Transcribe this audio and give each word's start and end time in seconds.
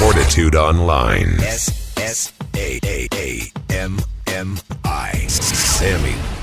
Fortitude 0.00 0.56
Online. 0.56 1.28
S 1.40 1.92
S 1.98 2.32
A 2.56 2.80
A 2.82 3.06
A 3.12 3.52
M 3.68 3.98
M 4.28 4.58
I. 4.82 5.12
Sammy 5.28 6.39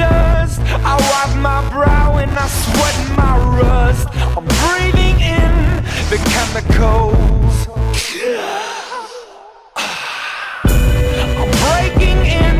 dust. 0.00 0.60
I 0.92 0.94
wipe 1.10 1.34
my 1.50 1.60
brow 1.70 2.08
and 2.22 2.32
I 2.44 2.46
sweat 2.62 2.96
my 3.20 3.34
rust. 3.60 4.04
I'm 4.36 4.46
breathing 4.62 5.18
in 5.38 5.52
the 6.12 6.18
chemicals. 6.32 7.54
I'm 11.40 11.50
breaking 11.64 12.20
in, 12.42 12.56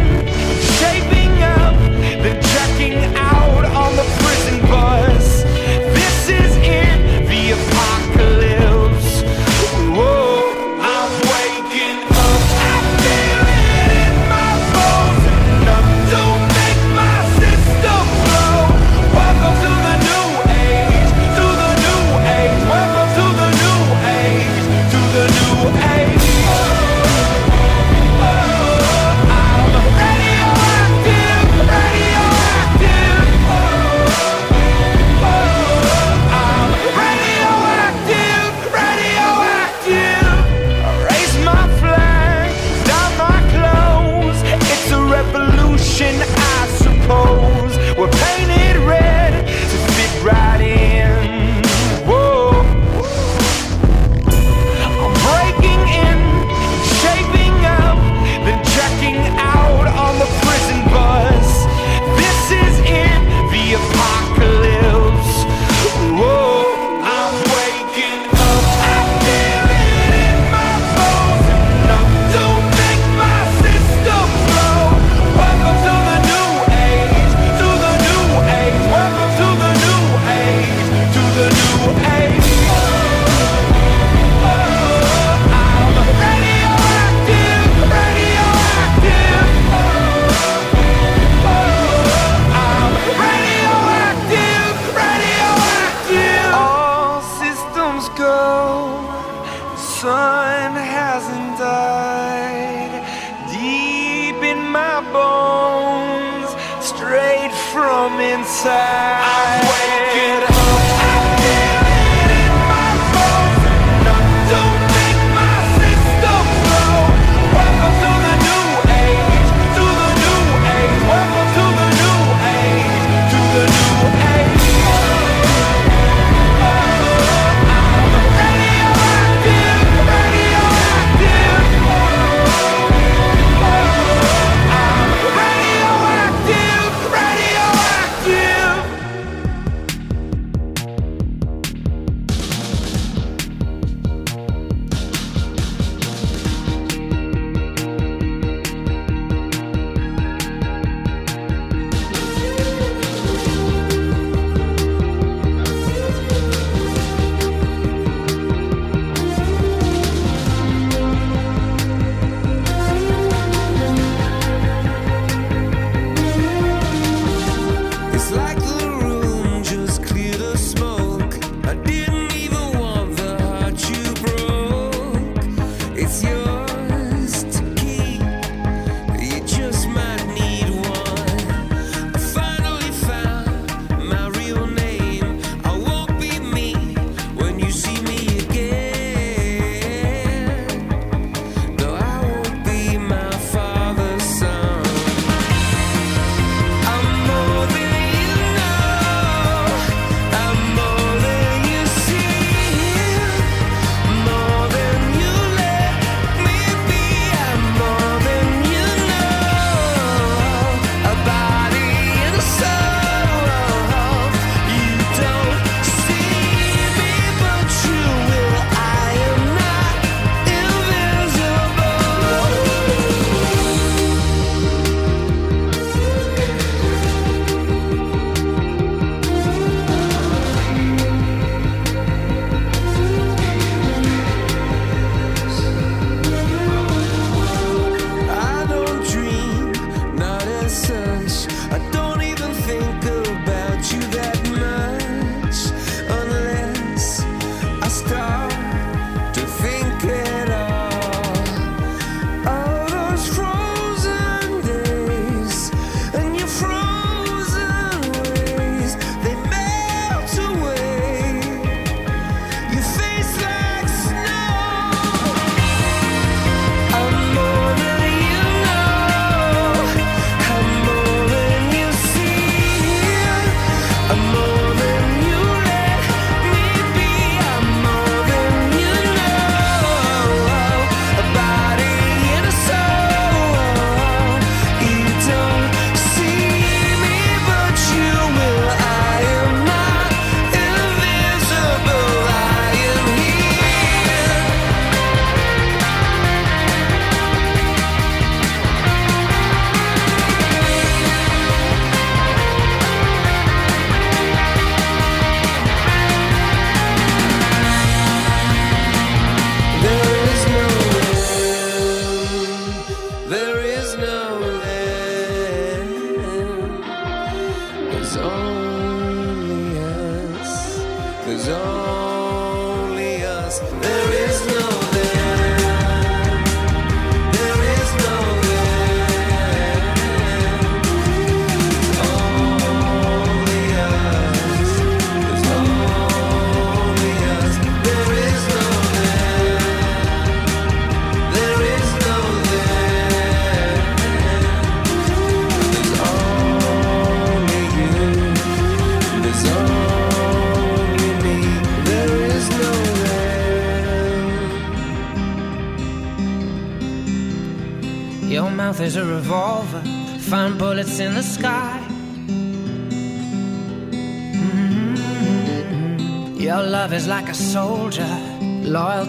shaping 0.78 1.34
up, 1.56 1.74
then 2.22 2.36
checking 2.52 2.96
out. 3.16 3.19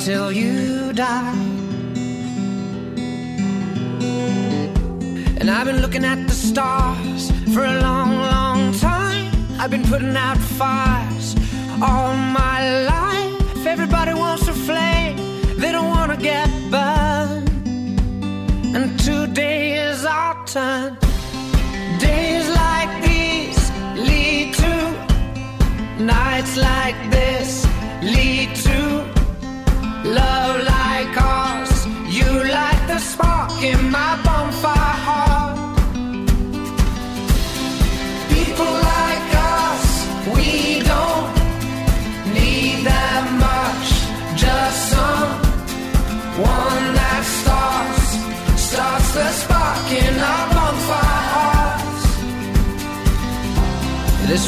tell 0.02 0.32
you 0.32 0.51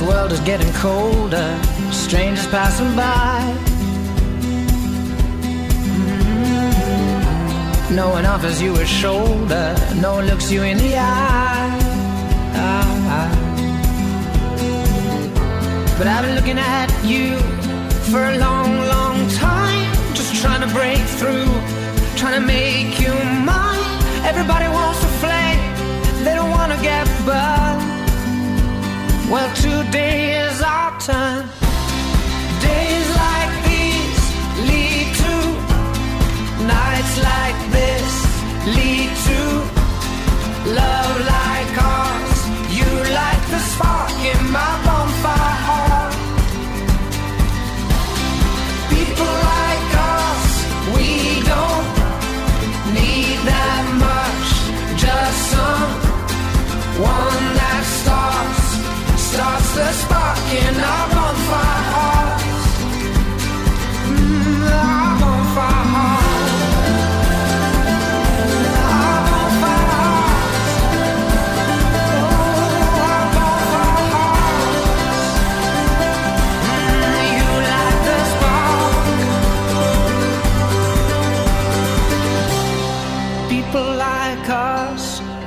world 0.07 0.31
is 0.31 0.39
getting 0.41 0.71
colder, 0.73 1.59
strangers 1.91 2.47
passing 2.47 2.95
by. 2.95 3.39
Mm-hmm. 6.05 7.95
No 7.95 8.09
one 8.09 8.25
offers 8.25 8.61
you 8.61 8.75
a 8.75 8.85
shoulder, 8.85 9.75
no 10.01 10.13
one 10.13 10.25
looks 10.27 10.51
you 10.51 10.63
in 10.63 10.77
the 10.77 10.97
eye. 10.97 11.83
But 15.97 16.07
I've 16.07 16.25
been 16.25 16.35
looking 16.35 16.57
at 16.57 16.89
you 17.05 17.37
for 18.11 18.25
a 18.25 18.37
long, 18.37 18.75
long 18.87 19.29
time, 19.29 19.93
just 20.13 20.35
trying 20.41 20.59
to 20.59 20.73
break 20.73 20.97
through, 20.97 21.45
trying 22.17 22.41
to 22.41 22.45
make 22.45 22.99
you 22.99 23.13
mine. 23.45 24.01
Everybody 24.25 24.67
wants 24.67 24.99
to 25.01 25.07
flame. 25.21 26.23
they 26.25 26.33
don't 26.35 26.49
wanna 26.49 26.77
get 26.81 27.07
burned. 27.25 27.92
Well, 29.31 29.51
today 29.55 30.37
is 30.45 30.61
our 30.61 30.99
time. 30.99 31.47
Days 32.61 33.07
like 33.23 33.53
these 33.69 34.23
lead 34.69 35.07
to 35.21 35.35
nights 36.67 37.13
like 37.31 37.59
this 37.71 38.11
lead 38.75 39.09
to 39.27 39.39
love 40.79 41.15
like 41.35 41.73
ours. 41.81 42.39
You 42.77 42.89
like 43.19 43.43
the 43.49 43.59
spark 43.59 44.11
in 44.31 44.51
my 44.51 44.71
bonfire. 44.85 45.52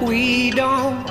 we 0.06 0.50
don't 0.50 1.04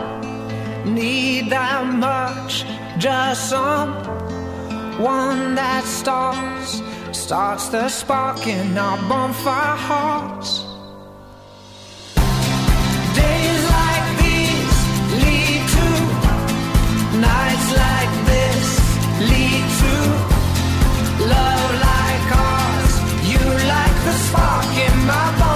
need 0.85 1.49
that 1.49 1.85
much. 1.85 2.63
Just 2.97 3.49
someone 3.49 5.55
that 5.55 5.83
starts, 5.83 6.81
starts 7.11 7.67
the 7.69 7.89
spark 7.89 8.47
in 8.47 8.77
our 8.77 8.97
bonfire 9.09 9.75
hearts. 9.89 10.63
Days 13.19 13.61
like 13.77 14.07
these 14.23 14.77
lead 15.23 15.61
to 15.75 15.87
nights 17.27 17.69
like 17.83 18.13
this 18.31 18.67
lead 19.29 19.65
to 19.81 19.93
love 21.33 21.71
like 21.89 22.27
ours. 22.47 22.93
You 23.31 23.43
like 23.75 23.97
the 24.07 24.15
spark 24.25 24.71
in 24.87 24.95
my 25.05 25.25
bonfire. 25.39 25.54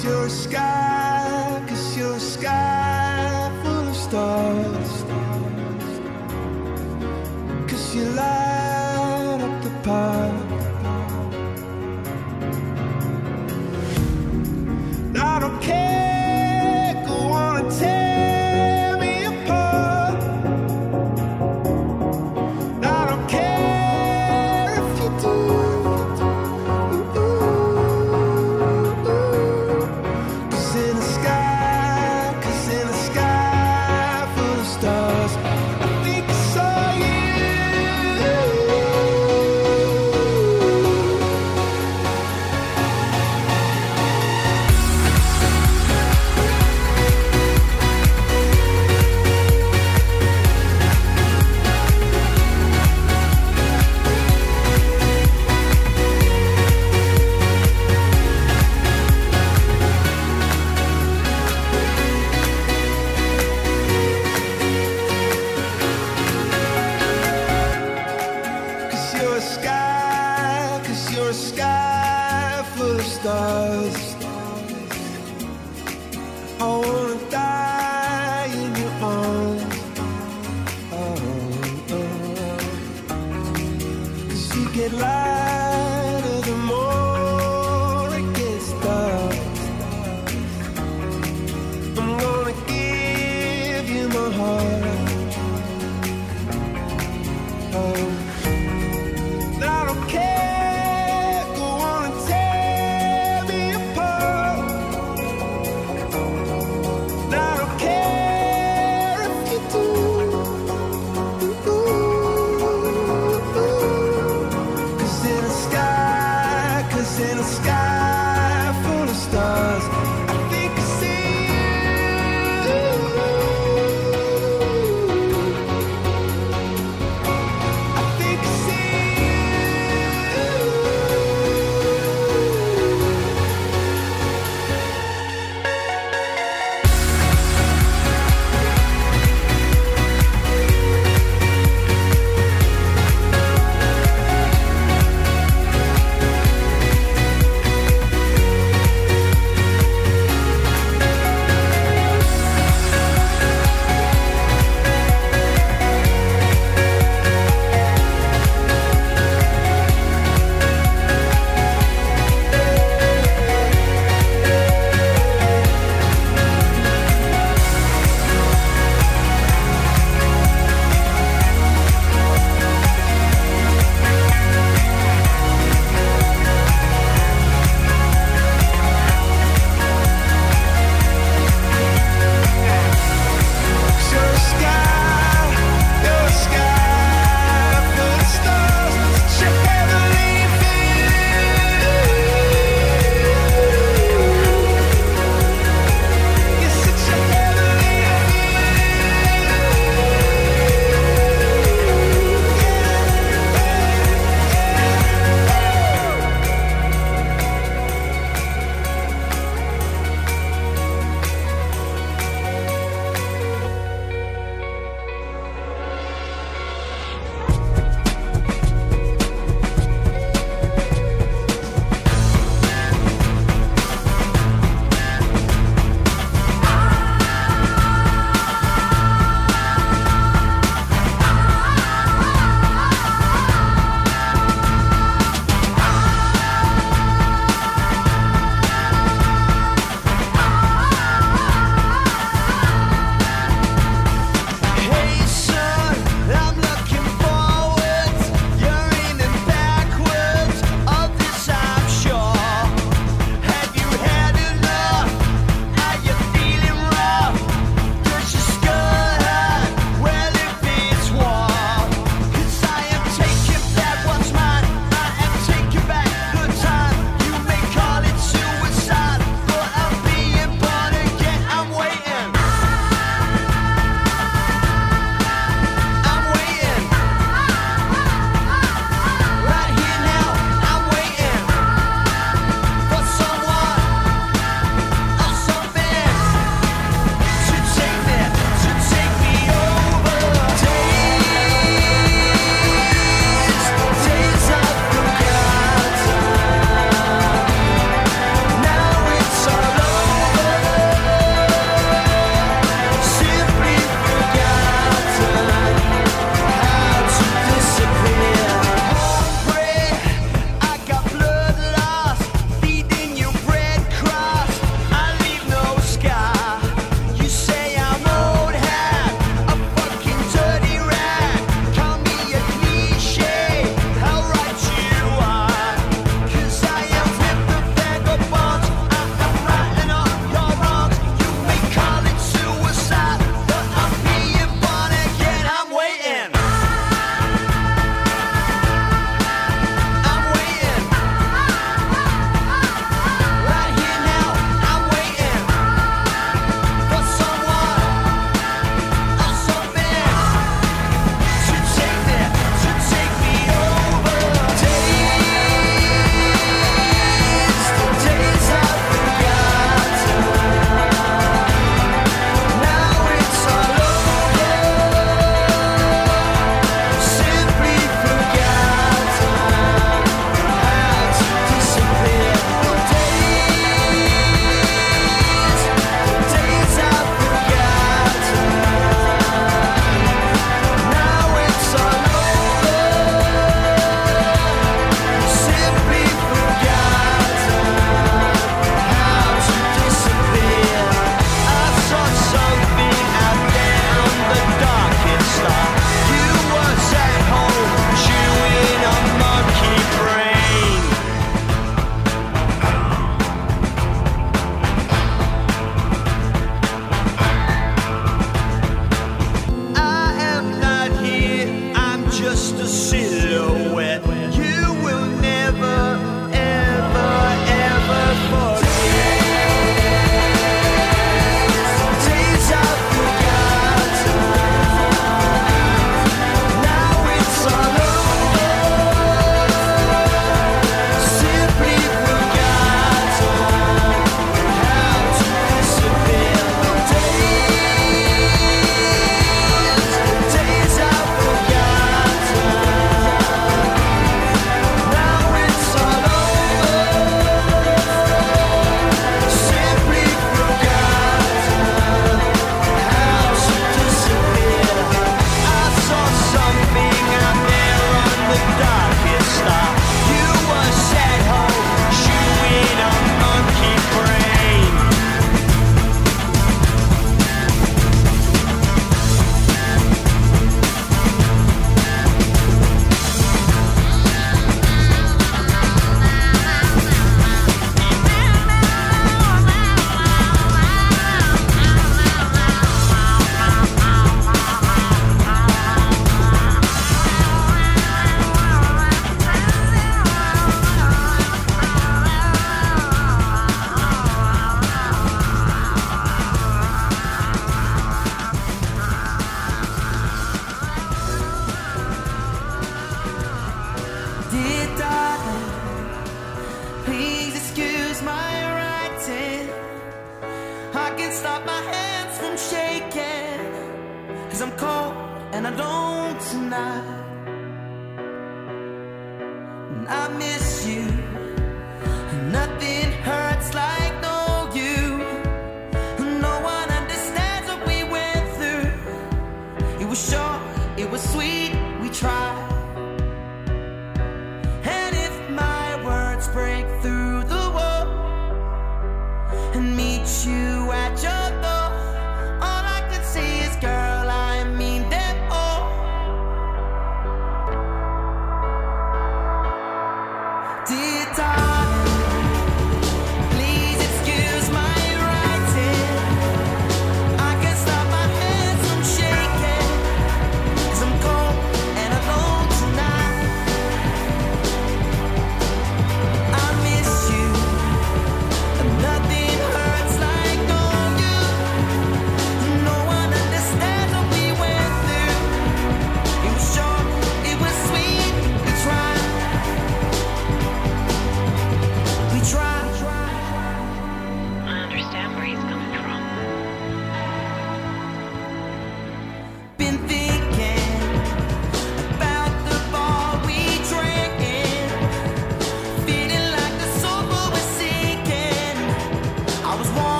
cause 0.00 0.04
you're 0.04 0.26
a 0.26 0.30
sky, 0.30 1.62
cause 1.68 1.96
you're 1.96 2.16
a 2.16 2.20
sky. 2.20 2.89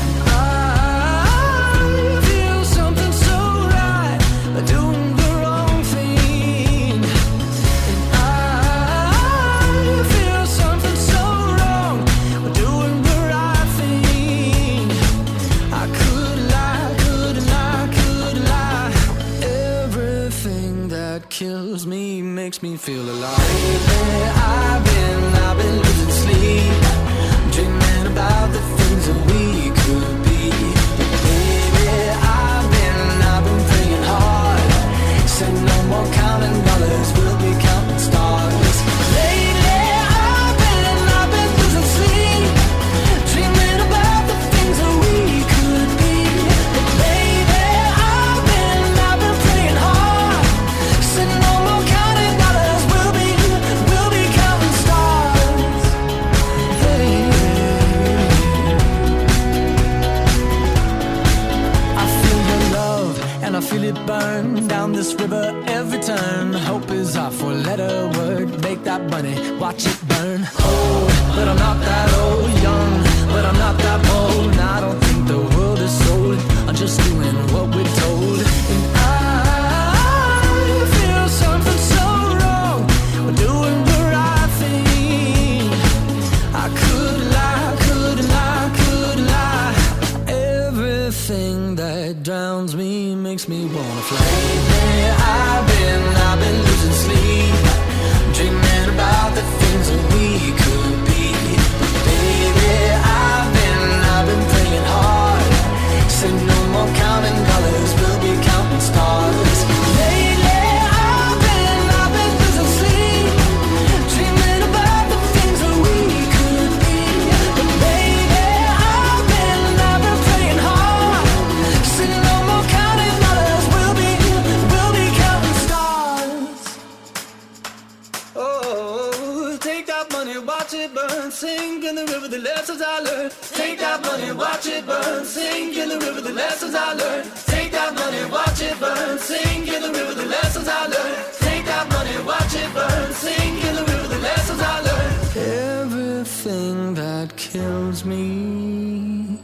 The 132.41 132.49
lessons 132.49 132.82
I 132.82 132.99
learned. 132.99 133.34
Take 133.54 133.80
that 133.80 134.02
money, 134.02 134.32
watch 134.32 134.65
it 134.65 134.86
burn, 134.86 135.25
sink 135.25 135.75
in 135.75 135.89
the 135.89 135.99
river, 135.99 136.21
the 136.21 136.34
lessons 136.34 136.73
I 136.75 136.93
learned. 136.93 137.32
Take 137.47 137.71
that 137.71 137.93
money, 137.95 138.23
watch 138.32 138.62
it 138.62 138.80
burn, 138.80 139.19
sink 139.19 139.67
in 139.67 139.82
the 139.82 139.91
river, 139.91 140.13
the 140.13 140.25
lessons 140.25 140.67
I 140.67 140.86
learned. 140.88 141.17
Take 141.39 141.65
that 141.65 141.86
money, 141.89 142.15
watch 142.25 142.56
it 142.56 142.73
burn, 142.73 143.13
sink 143.13 143.63
in 143.65 143.75
the 143.75 143.84
river, 143.91 144.08
the 144.08 144.19
lessons 144.19 144.62
I 144.62 144.75
learned. 144.88 145.38
Everything 145.84 146.93
that 146.95 147.36
kills 147.36 148.06
me 148.06 149.39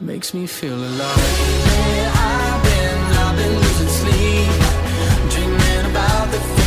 makes 0.00 0.34
me 0.34 0.46
feel 0.46 0.78
alive. 0.90 1.16
Hey, 1.68 2.10
I've 2.12 2.62
been, 2.68 2.98
I've 3.24 3.36
been 3.40 3.54
losing 3.64 3.92
sleep, 4.00 4.50
dreaming 5.32 5.90
about 5.92 6.30
the 6.30 6.61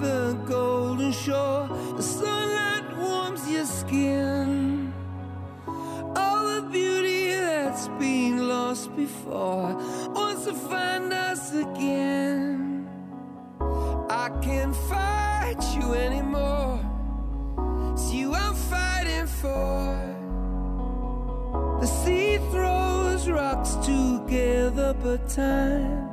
the 0.00 0.38
golden 0.46 1.12
shore. 1.12 1.68
The 1.96 2.02
sunlight 2.02 2.96
warms 2.96 3.48
your 3.50 3.64
skin. 3.66 4.92
All 5.66 6.44
the 6.54 6.68
beauty 6.70 7.30
that's 7.30 7.88
been 7.98 8.48
lost 8.48 8.94
before 8.96 9.74
wants 10.14 10.44
to 10.44 10.54
find 10.54 11.12
us 11.12 11.52
again. 11.54 12.88
I 14.08 14.28
can't 14.42 14.76
fight 14.90 15.62
you 15.74 15.94
anymore. 15.94 16.80
It's 17.92 18.12
you 18.12 18.34
I'm 18.34 18.54
fighting 18.54 19.26
for. 19.26 20.16
The 21.80 21.86
sea 21.86 22.38
throws 22.50 23.28
rocks 23.28 23.74
together, 23.76 24.94
but 25.02 25.28
time 25.28 26.08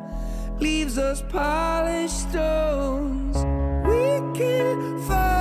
leaves 0.59 0.97
us 0.97 1.21
polished 1.29 2.29
stones. 2.29 3.42
We 4.33 4.39
can't 4.39 5.32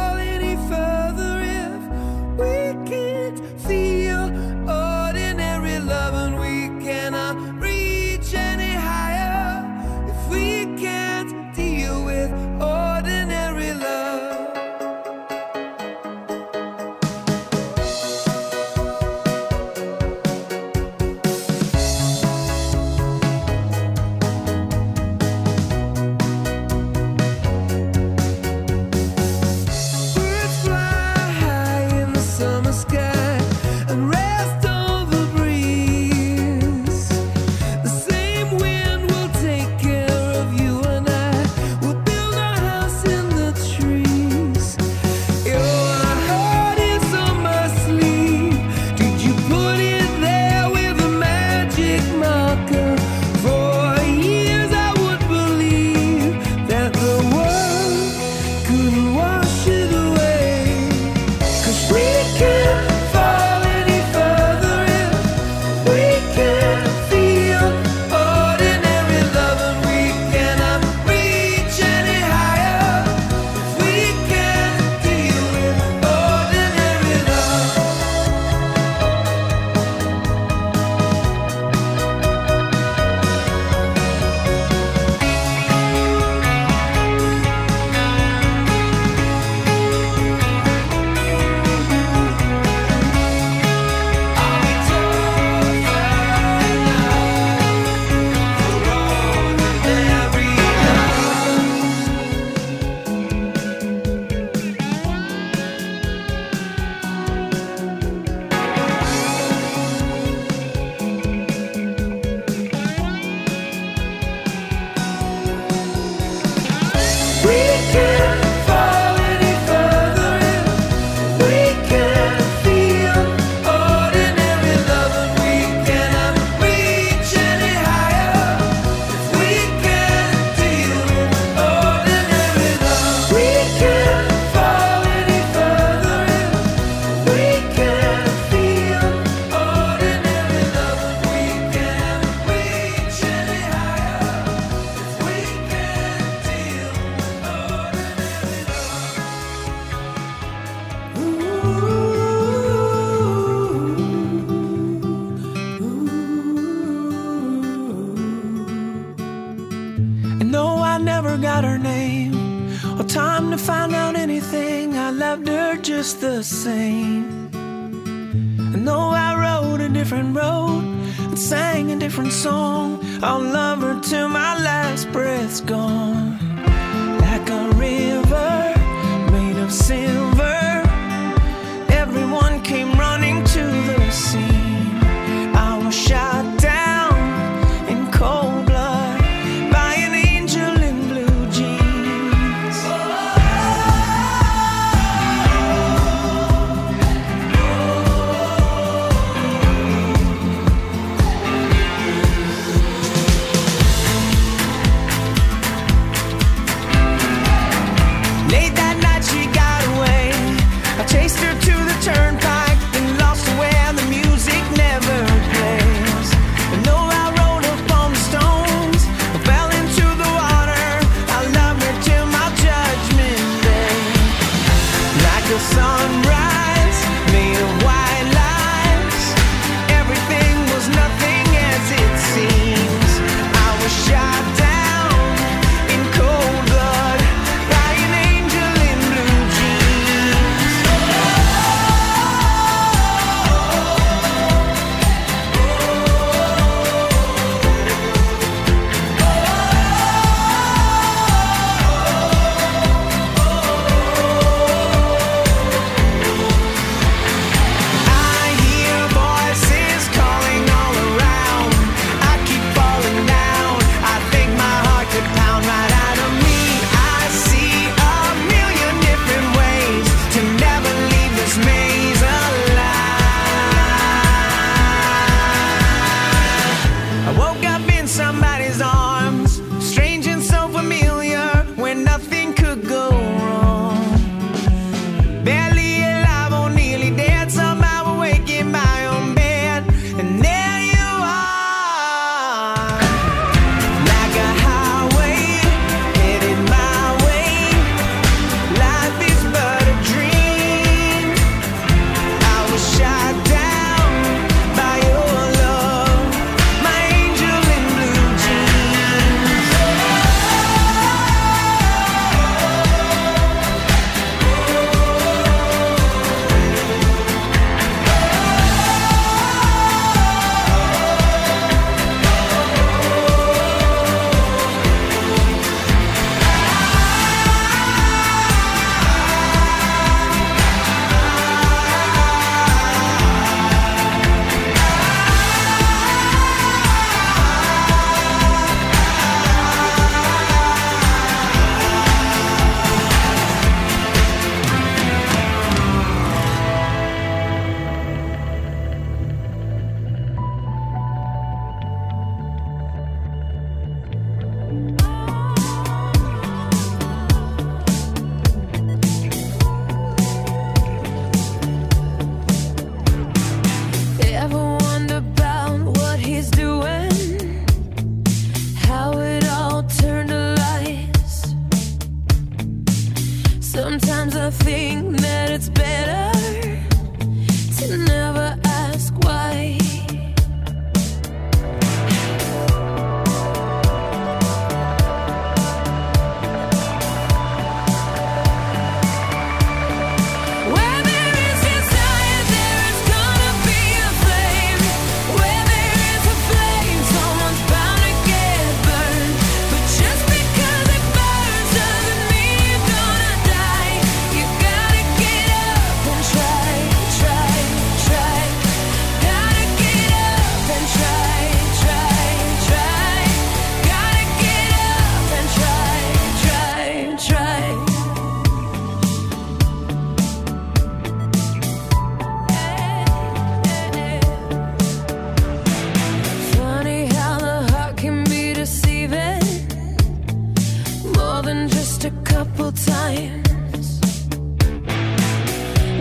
than 431.43 431.69
just 431.69 432.05
a 432.05 432.11
couple 432.25 432.71
times. 432.73 434.01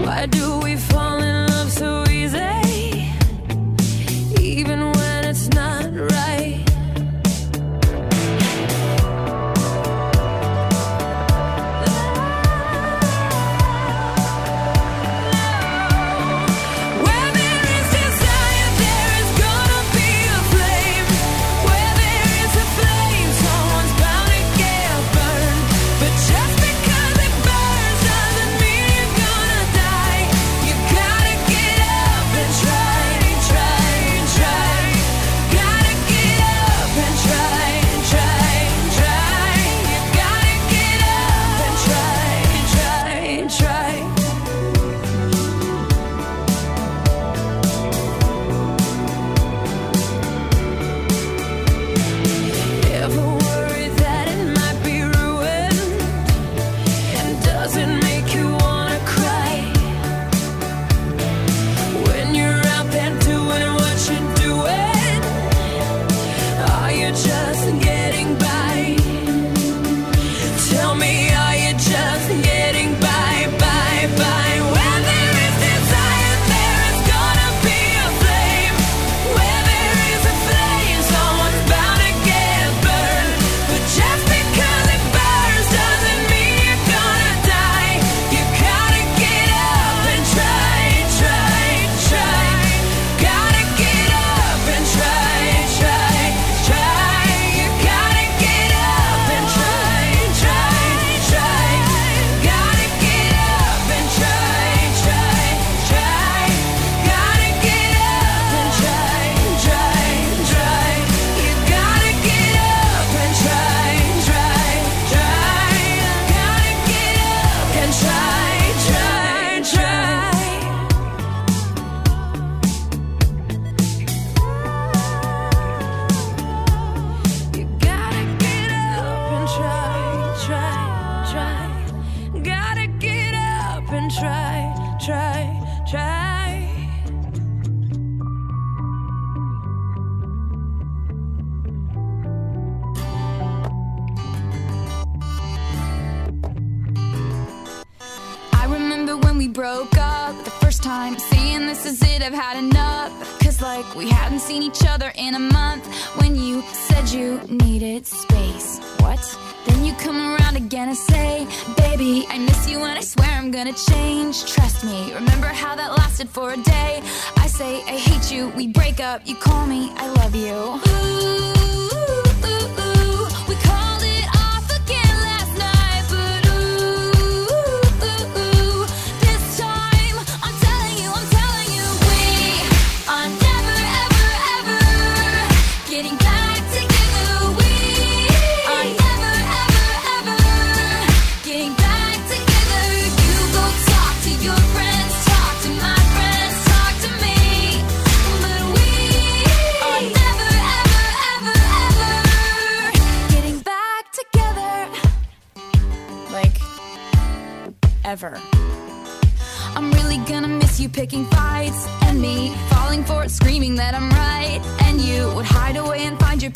Why 0.04 0.26
do 0.28 0.60
we 0.60 0.76
fall 0.76 1.18
in 1.20 1.48
love 1.48 1.72
so 1.72 2.11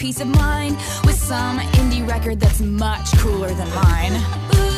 peace 0.05 0.21
of 0.21 0.27
mind 0.27 0.75
with 1.03 1.15
some 1.15 1.57
indie 1.79 2.07
record 2.07 2.39
that's 2.39 2.61
much 2.61 3.11
cooler 3.17 3.51
than 3.55 3.67
mine. 3.73 4.13
Ooh. 4.53 4.74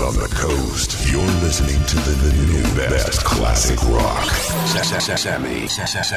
on 0.00 0.14
the 0.14 0.28
coast. 0.34 1.10
You're 1.10 1.22
listening 1.42 1.80
to 1.84 1.96
the, 1.96 2.14
new 2.46 2.62
best, 2.74 3.24
classic 3.24 3.80
rock. 3.88 4.28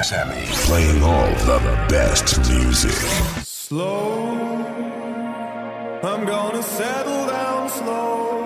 Sammy, 0.03 0.45
playing 0.65 1.03
all 1.03 1.29
the 1.45 1.59
best 1.89 2.39
music. 2.49 2.91
Slow, 3.43 4.29
I'm 6.03 6.25
gonna 6.25 6.63
settle 6.63 7.27
down 7.27 7.69
slow, 7.69 8.41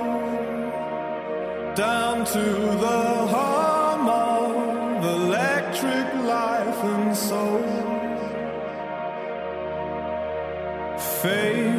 down 1.76 2.26
to 2.26 2.44
the 2.86 3.02
hum 3.36 4.10
of 4.10 5.06
electric 5.06 6.14
life 6.26 6.84
and 6.84 7.16
soul. 7.16 7.92
Faith 11.22 11.70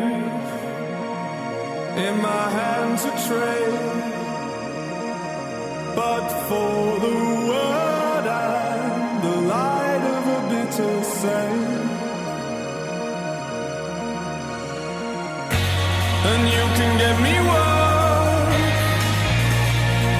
in 1.96 2.22
my 2.22 2.48
hands 2.50 3.02
to 3.02 3.10
trade, 3.28 3.74
but 5.94 6.26
for 6.48 7.00
the 7.00 7.16
word 7.50 8.26
and 8.26 9.22
the 9.22 9.36
light 9.54 10.02
of 10.16 10.22
a 10.36 10.40
bitter 10.48 11.04
sail. 11.04 11.82
And 16.30 16.42
you 16.56 16.64
can 16.78 16.92
get 16.98 17.16
me 17.26 17.34
work, 17.52 18.52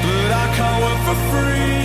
but 0.05 0.31
I 0.43 0.47
can't 0.57 0.79
work 0.85 1.01
for 1.07 1.19
free. 1.31 1.82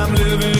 I'm 0.00 0.14
living 0.14 0.57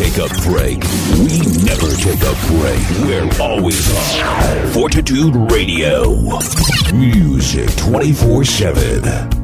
take 0.00 0.16
a 0.16 0.28
break. 0.48 0.82
We 1.18 1.36
never 1.62 1.94
take 1.96 2.22
a 2.22 2.34
break. 2.48 2.80
We're 3.04 3.28
always 3.38 3.94
on. 3.94 4.72
Fortitude 4.72 5.36
Radio. 5.52 6.38
Music 6.94 7.68
24 7.76 8.44
7. 8.44 9.39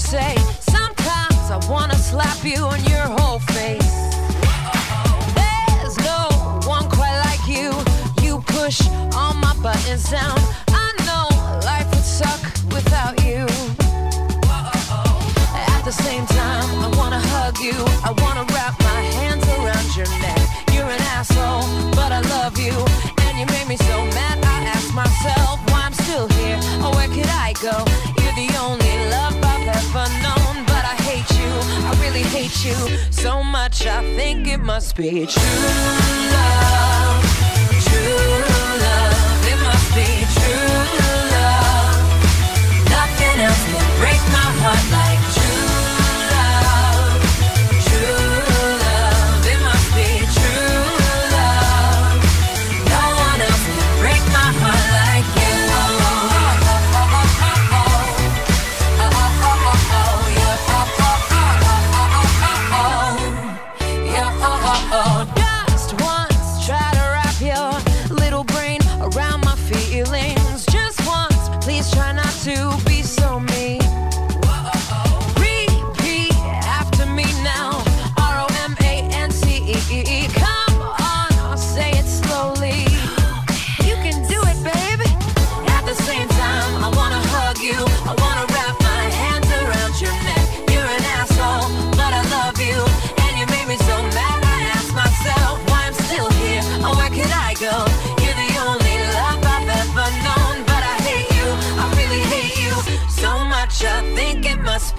you 0.00 0.08
say. 0.08 0.36
Sometimes 0.60 1.50
I 1.50 1.58
wanna 1.68 1.96
slap 1.96 2.44
you 2.44 2.68
in 2.74 2.84
your 2.84 3.06
whole 3.18 3.40
face. 3.56 3.92
There's 5.34 5.98
no 5.98 6.22
one 6.66 6.88
quite 6.88 7.18
like 7.26 7.44
you. 7.46 7.68
You 8.22 8.40
push 8.40 8.80
all 9.14 9.34
my 9.34 9.54
buttons 9.62 10.08
down. 10.10 10.38
I 10.68 10.86
know 11.06 11.26
life 11.64 11.88
would 11.90 12.04
suck 12.20 12.40
without 12.72 13.16
you. 13.24 13.46
At 15.74 15.82
the 15.84 15.92
same 15.92 16.26
time, 16.26 16.68
I 16.86 16.88
wanna 16.96 17.20
hug 17.20 17.58
you. 17.58 17.76
I 18.08 18.12
wanna 18.22 18.44
wrap 18.52 18.78
my 18.80 19.00
hands 19.18 19.44
around 19.58 19.96
your 19.96 20.08
neck. 20.20 20.39
you 32.70 32.98
so 33.10 33.42
much, 33.42 33.86
I 33.86 34.02
think 34.16 34.46
it 34.46 34.60
must 34.60 34.96
be 34.96 35.26
true 35.26 35.42
love, 36.36 37.24
true 37.84 38.80
love. 38.82 39.09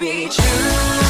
be 0.02 0.28
true. 0.28 1.01